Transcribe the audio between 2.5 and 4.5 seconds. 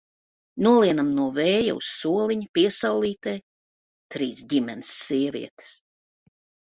piesaulītē, trīs